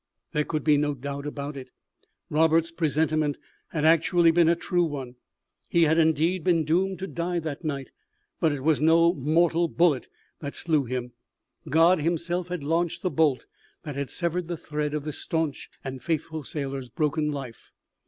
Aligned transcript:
There 0.31 0.45
could 0.45 0.63
be 0.63 0.77
no 0.77 0.95
doubt 0.95 1.27
about 1.27 1.55
it. 1.55 1.69
Roberts's 2.27 2.71
presentiment 2.71 3.37
had 3.67 3.85
actually 3.85 4.31
been 4.31 4.49
a 4.49 4.55
true 4.55 4.83
one; 4.83 5.13
he 5.69 5.83
had 5.83 5.99
indeed 5.99 6.43
been 6.43 6.65
doomed 6.65 6.97
to 6.97 7.07
die 7.07 7.37
that 7.37 7.63
night. 7.63 7.91
But 8.39 8.51
it 8.51 8.63
was 8.63 8.81
no 8.81 9.13
mortal 9.13 9.67
bullet 9.67 10.07
that 10.39 10.55
slew 10.55 10.85
him; 10.85 11.11
God 11.69 12.01
Himself 12.01 12.47
had 12.47 12.63
launched 12.63 13.03
the 13.03 13.11
bolt 13.11 13.45
that 13.83 13.95
had 13.95 14.09
severed 14.09 14.47
the 14.47 14.57
thread 14.57 14.95
of 14.95 15.03
this 15.03 15.19
staunch 15.19 15.69
and 15.83 16.01
faithful 16.03 16.43
sailor's 16.43 16.89
broken 16.89 17.31
life. 17.31 17.69